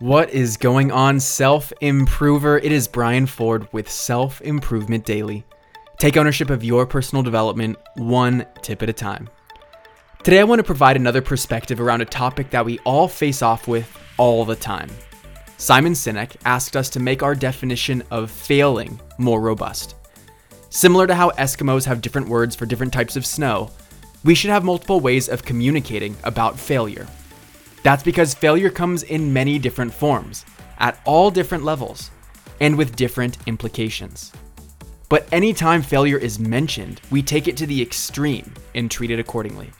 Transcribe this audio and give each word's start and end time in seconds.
What 0.00 0.30
is 0.30 0.56
going 0.56 0.90
on, 0.90 1.20
self 1.20 1.74
improver? 1.82 2.56
It 2.56 2.72
is 2.72 2.88
Brian 2.88 3.26
Ford 3.26 3.68
with 3.70 3.90
Self 3.90 4.40
Improvement 4.40 5.04
Daily. 5.04 5.44
Take 5.98 6.16
ownership 6.16 6.48
of 6.48 6.64
your 6.64 6.86
personal 6.86 7.22
development 7.22 7.76
one 7.96 8.46
tip 8.62 8.82
at 8.82 8.88
a 8.88 8.94
time. 8.94 9.28
Today, 10.22 10.40
I 10.40 10.44
want 10.44 10.58
to 10.58 10.64
provide 10.64 10.96
another 10.96 11.20
perspective 11.20 11.82
around 11.82 12.00
a 12.00 12.06
topic 12.06 12.48
that 12.48 12.64
we 12.64 12.78
all 12.86 13.08
face 13.08 13.42
off 13.42 13.68
with 13.68 13.94
all 14.16 14.46
the 14.46 14.56
time. 14.56 14.88
Simon 15.58 15.92
Sinek 15.92 16.34
asked 16.46 16.76
us 16.78 16.88
to 16.88 16.98
make 16.98 17.22
our 17.22 17.34
definition 17.34 18.02
of 18.10 18.30
failing 18.30 18.98
more 19.18 19.42
robust. 19.42 19.96
Similar 20.70 21.08
to 21.08 21.14
how 21.14 21.28
Eskimos 21.32 21.84
have 21.84 22.00
different 22.00 22.26
words 22.26 22.56
for 22.56 22.64
different 22.64 22.94
types 22.94 23.16
of 23.16 23.26
snow, 23.26 23.70
we 24.24 24.34
should 24.34 24.48
have 24.48 24.64
multiple 24.64 25.00
ways 25.00 25.28
of 25.28 25.44
communicating 25.44 26.16
about 26.24 26.58
failure. 26.58 27.06
That's 27.82 28.02
because 28.02 28.34
failure 28.34 28.70
comes 28.70 29.02
in 29.02 29.32
many 29.32 29.58
different 29.58 29.92
forms, 29.92 30.44
at 30.78 31.00
all 31.04 31.30
different 31.30 31.64
levels, 31.64 32.10
and 32.60 32.76
with 32.76 32.96
different 32.96 33.38
implications. 33.46 34.32
But 35.08 35.26
anytime 35.32 35.82
failure 35.82 36.18
is 36.18 36.38
mentioned, 36.38 37.00
we 37.10 37.22
take 37.22 37.48
it 37.48 37.56
to 37.56 37.66
the 37.66 37.82
extreme 37.82 38.52
and 38.74 38.90
treat 38.90 39.10
it 39.10 39.18
accordingly. 39.18 39.70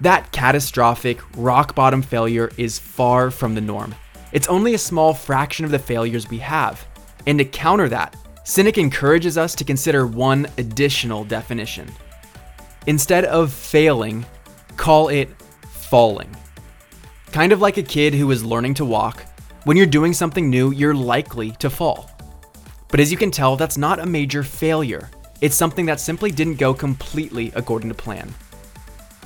That 0.00 0.30
catastrophic, 0.30 1.20
rock 1.38 1.74
bottom 1.74 2.02
failure 2.02 2.50
is 2.58 2.78
far 2.78 3.30
from 3.30 3.54
the 3.54 3.62
norm. 3.62 3.94
It's 4.32 4.48
only 4.48 4.74
a 4.74 4.78
small 4.78 5.14
fraction 5.14 5.64
of 5.64 5.70
the 5.70 5.78
failures 5.78 6.28
we 6.28 6.38
have. 6.38 6.86
And 7.26 7.38
to 7.38 7.44
counter 7.44 7.88
that, 7.88 8.14
Sinek 8.44 8.76
encourages 8.76 9.38
us 9.38 9.54
to 9.54 9.64
consider 9.64 10.06
one 10.06 10.46
additional 10.58 11.24
definition. 11.24 11.90
Instead 12.86 13.24
of 13.24 13.52
failing, 13.52 14.26
call 14.76 15.08
it 15.08 15.30
falling. 15.62 16.28
Kind 17.36 17.52
of 17.52 17.60
like 17.60 17.76
a 17.76 17.82
kid 17.82 18.14
who 18.14 18.30
is 18.30 18.42
learning 18.42 18.72
to 18.76 18.86
walk, 18.86 19.26
when 19.64 19.76
you're 19.76 19.84
doing 19.84 20.14
something 20.14 20.48
new, 20.48 20.70
you're 20.70 20.94
likely 20.94 21.50
to 21.58 21.68
fall. 21.68 22.10
But 22.88 22.98
as 22.98 23.10
you 23.10 23.18
can 23.18 23.30
tell, 23.30 23.58
that's 23.58 23.76
not 23.76 23.98
a 23.98 24.06
major 24.06 24.42
failure. 24.42 25.10
It's 25.42 25.54
something 25.54 25.84
that 25.84 26.00
simply 26.00 26.30
didn't 26.30 26.54
go 26.54 26.72
completely 26.72 27.52
according 27.54 27.90
to 27.90 27.94
plan. 27.94 28.34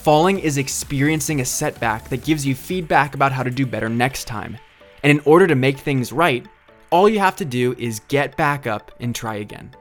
Falling 0.00 0.40
is 0.40 0.58
experiencing 0.58 1.40
a 1.40 1.44
setback 1.44 2.08
that 2.08 2.24
gives 2.24 2.44
you 2.44 2.56
feedback 2.56 3.14
about 3.14 3.30
how 3.30 3.44
to 3.44 3.52
do 3.52 3.64
better 3.64 3.88
next 3.88 4.24
time. 4.24 4.58
And 5.04 5.16
in 5.16 5.24
order 5.24 5.46
to 5.46 5.54
make 5.54 5.78
things 5.78 6.12
right, 6.12 6.44
all 6.90 7.08
you 7.08 7.20
have 7.20 7.36
to 7.36 7.44
do 7.44 7.76
is 7.78 8.00
get 8.08 8.36
back 8.36 8.66
up 8.66 8.90
and 8.98 9.14
try 9.14 9.36
again. 9.36 9.76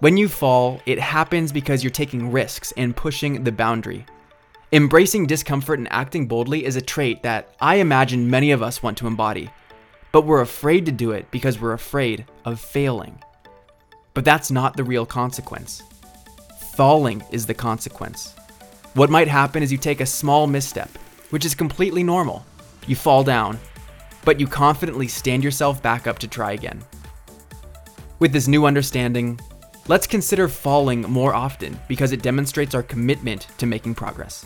When 0.00 0.16
you 0.16 0.28
fall, 0.28 0.80
it 0.86 0.98
happens 0.98 1.52
because 1.52 1.84
you're 1.84 1.92
taking 1.92 2.32
risks 2.32 2.72
and 2.76 2.96
pushing 2.96 3.44
the 3.44 3.52
boundary. 3.52 4.06
Embracing 4.74 5.24
discomfort 5.24 5.78
and 5.78 5.86
acting 5.92 6.26
boldly 6.26 6.64
is 6.64 6.74
a 6.74 6.82
trait 6.82 7.22
that 7.22 7.54
I 7.60 7.76
imagine 7.76 8.28
many 8.28 8.50
of 8.50 8.60
us 8.60 8.82
want 8.82 8.98
to 8.98 9.06
embody, 9.06 9.48
but 10.10 10.26
we're 10.26 10.40
afraid 10.40 10.84
to 10.86 10.90
do 10.90 11.12
it 11.12 11.30
because 11.30 11.60
we're 11.60 11.74
afraid 11.74 12.26
of 12.44 12.58
failing. 12.58 13.22
But 14.14 14.24
that's 14.24 14.50
not 14.50 14.76
the 14.76 14.82
real 14.82 15.06
consequence. 15.06 15.80
Falling 16.72 17.22
is 17.30 17.46
the 17.46 17.54
consequence. 17.54 18.34
What 18.94 19.10
might 19.10 19.28
happen 19.28 19.62
is 19.62 19.70
you 19.70 19.78
take 19.78 20.00
a 20.00 20.06
small 20.06 20.48
misstep, 20.48 20.90
which 21.30 21.44
is 21.44 21.54
completely 21.54 22.02
normal. 22.02 22.44
You 22.88 22.96
fall 22.96 23.22
down, 23.22 23.60
but 24.24 24.40
you 24.40 24.48
confidently 24.48 25.06
stand 25.06 25.44
yourself 25.44 25.80
back 25.84 26.08
up 26.08 26.18
to 26.18 26.26
try 26.26 26.50
again. 26.50 26.82
With 28.18 28.32
this 28.32 28.48
new 28.48 28.66
understanding, 28.66 29.38
let's 29.86 30.08
consider 30.08 30.48
falling 30.48 31.02
more 31.02 31.32
often 31.32 31.78
because 31.86 32.10
it 32.10 32.22
demonstrates 32.22 32.74
our 32.74 32.82
commitment 32.82 33.46
to 33.58 33.66
making 33.66 33.94
progress. 33.94 34.44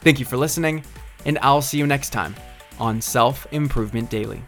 Thank 0.00 0.18
you 0.18 0.24
for 0.24 0.36
listening, 0.36 0.84
and 1.24 1.38
I'll 1.42 1.62
see 1.62 1.78
you 1.78 1.86
next 1.86 2.10
time 2.10 2.34
on 2.78 3.00
Self 3.00 3.46
Improvement 3.52 4.10
Daily. 4.10 4.42